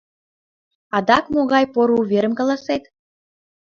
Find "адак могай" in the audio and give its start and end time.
0.97-1.65